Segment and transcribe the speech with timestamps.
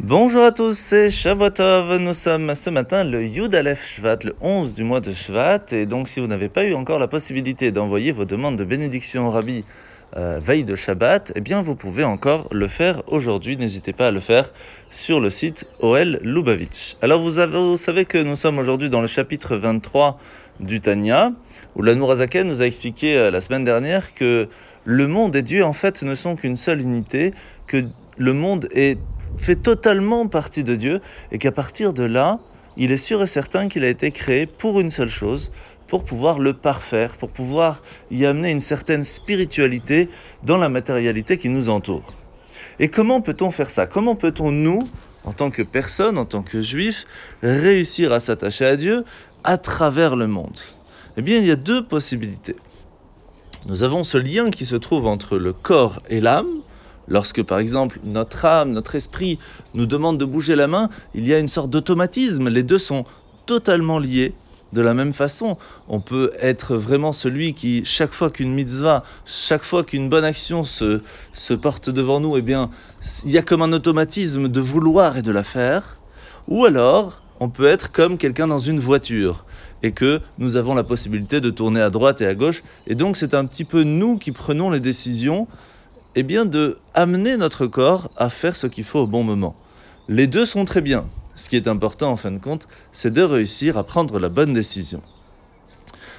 [0.00, 1.96] Bonjour à tous, c'est Shavuotov.
[1.96, 5.72] Nous sommes ce matin le Yud Aleph Shvat, le 11 du mois de Shvat.
[5.72, 9.26] Et donc, si vous n'avez pas eu encore la possibilité d'envoyer vos demandes de bénédiction
[9.26, 9.64] au Rabbi
[10.18, 13.56] euh, veille de Shabbat, eh bien, vous pouvez encore le faire aujourd'hui.
[13.56, 14.52] N'hésitez pas à le faire
[14.90, 16.96] sur le site OL Lubavitch.
[17.00, 20.18] Alors, vous, avez, vous savez que nous sommes aujourd'hui dans le chapitre 23
[20.60, 21.32] du Tanya,
[21.74, 24.46] où la Nourazaken nous a expliqué euh, la semaine dernière que
[24.84, 27.32] le monde et Dieu, en fait, ne sont qu'une seule unité,
[27.66, 27.82] que
[28.18, 28.98] le monde est
[29.36, 31.00] fait totalement partie de Dieu
[31.32, 32.38] et qu'à partir de là,
[32.76, 35.50] il est sûr et certain qu'il a été créé pour une seule chose,
[35.86, 40.08] pour pouvoir le parfaire, pour pouvoir y amener une certaine spiritualité
[40.42, 42.12] dans la matérialité qui nous entoure.
[42.78, 43.86] Et comment peut-on faire ça?
[43.86, 44.86] Comment peut-on, nous,
[45.24, 47.06] en tant que personne, en tant que juifs,
[47.42, 49.04] réussir à s'attacher à Dieu
[49.44, 50.58] à travers le monde?
[51.16, 52.56] Eh bien, il y a deux possibilités.
[53.64, 56.62] Nous avons ce lien qui se trouve entre le corps et l'âme,
[57.08, 59.38] Lorsque, par exemple, notre âme, notre esprit
[59.74, 62.48] nous demande de bouger la main, il y a une sorte d'automatisme.
[62.48, 63.04] Les deux sont
[63.46, 64.34] totalement liés.
[64.72, 65.56] De la même façon,
[65.88, 70.64] on peut être vraiment celui qui, chaque fois qu'une mitzvah, chaque fois qu'une bonne action
[70.64, 71.02] se,
[71.34, 72.68] se porte devant nous, eh bien,
[73.24, 75.98] il y a comme un automatisme de vouloir et de la faire.
[76.48, 79.44] Ou alors, on peut être comme quelqu'un dans une voiture
[79.82, 82.62] et que nous avons la possibilité de tourner à droite et à gauche.
[82.88, 85.46] Et donc, c'est un petit peu nous qui prenons les décisions
[86.16, 89.54] eh bien de amener notre corps à faire ce qu'il faut au bon moment.
[90.08, 91.04] Les deux sont très bien.
[91.34, 94.54] Ce qui est important en fin de compte, c'est de réussir à prendre la bonne
[94.54, 95.02] décision.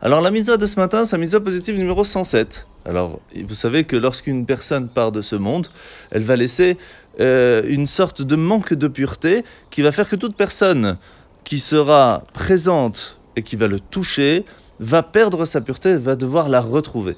[0.00, 2.68] Alors la mitzvah de ce matin, c'est la mitzvah positive numéro 107.
[2.84, 5.66] Alors vous savez que lorsqu'une personne part de ce monde,
[6.12, 6.78] elle va laisser
[7.18, 10.98] euh, une sorte de manque de pureté qui va faire que toute personne
[11.42, 14.44] qui sera présente et qui va le toucher
[14.78, 17.16] va perdre sa pureté, va devoir la retrouver.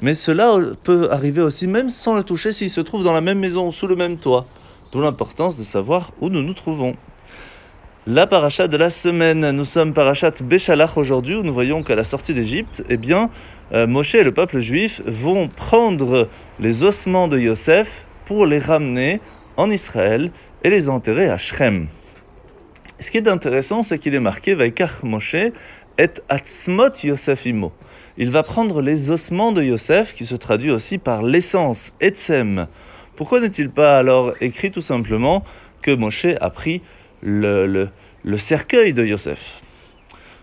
[0.00, 3.38] Mais cela peut arriver aussi même sans le toucher s'il se trouve dans la même
[3.38, 4.46] maison ou sous le même toit.
[4.92, 6.96] D'où l'importance de savoir où nous nous trouvons.
[8.06, 12.04] La paracha de la semaine, nous sommes parachat Béchalach aujourd'hui où nous voyons qu'à la
[12.04, 13.30] sortie d'Égypte, eh bien,
[13.72, 16.28] euh, Moshe et le peuple juif vont prendre
[16.60, 19.20] les ossements de Yosef pour les ramener
[19.56, 20.30] en Israël
[20.62, 21.88] et les enterrer à Shrem.
[23.00, 27.72] Ce qui est intéressant, c'est qu'il est marqué Vaikach Moshe et Atzmot Yosef Imo
[28.18, 32.66] il va prendre les ossements de Yosef, qui se traduit aussi par l'essence, Etzem.
[33.14, 35.44] Pourquoi n'est-il pas alors écrit tout simplement
[35.82, 36.82] que Moshe a pris
[37.22, 37.88] le,
[38.36, 39.60] cercueil de Yosef?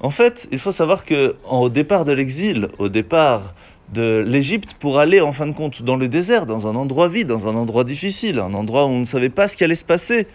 [0.00, 3.54] En fait, il faut savoir que au départ de l'exil, au départ
[3.92, 7.28] de l'Égypte, pour aller en fin de compte dans le désert, dans un endroit vide,
[7.28, 9.84] dans un endroit difficile, un endroit où on ne savait pas ce qui allait se
[9.84, 10.26] passer,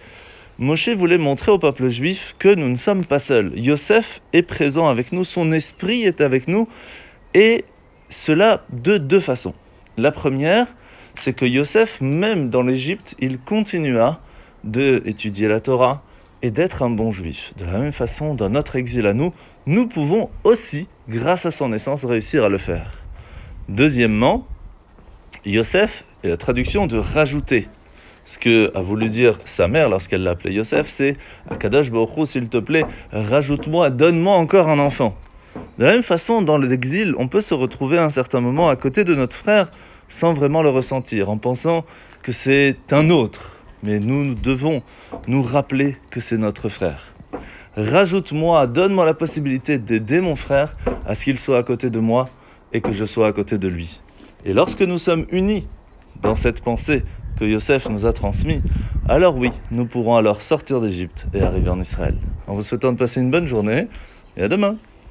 [0.57, 3.51] Moshe voulait montrer au peuple juif que nous ne sommes pas seuls.
[3.56, 6.68] Yosef est présent avec nous, son esprit est avec nous,
[7.34, 7.66] et
[8.09, 9.53] cela de deux façons.
[9.97, 10.67] La première,
[11.16, 14.22] c'est que Yosef, même dans l'Égypte, il continua
[14.63, 16.01] d'étudier la Torah
[16.41, 17.53] et d'être un bon juif.
[17.57, 19.34] De la même façon, dans notre exil à nous,
[19.66, 22.94] nous pouvons aussi, grâce à son essence, réussir à le faire.
[23.68, 24.47] Deuxièmement,
[25.45, 27.68] Yosef est la traduction de rajouter.
[28.25, 31.16] Ce que a voulu dire sa mère lorsqu'elle l'appelait Yosef, c'est
[31.50, 35.16] Akadash Baruch s'il te plaît, rajoute-moi, donne-moi encore un enfant.
[35.77, 38.75] De la même façon, dans l'exil, on peut se retrouver à un certain moment à
[38.75, 39.69] côté de notre frère
[40.09, 41.85] sans vraiment le ressentir, en pensant
[42.23, 43.57] que c'est un autre.
[43.83, 44.81] Mais nous, devons
[45.27, 47.13] nous rappeler que c'est notre frère.
[47.77, 52.27] Rajoute-moi, donne-moi la possibilité d'aider mon frère à ce qu'il soit à côté de moi
[52.73, 54.01] et que je sois à côté de lui.
[54.43, 55.65] Et lorsque nous sommes unis
[56.21, 57.03] dans cette pensée
[57.39, 58.61] que Yosef nous a transmise,
[59.07, 62.17] alors oui, nous pourrons alors sortir d'Égypte et arriver en Israël.
[62.47, 63.88] En vous souhaitant de passer une bonne journée
[64.35, 64.75] et à demain.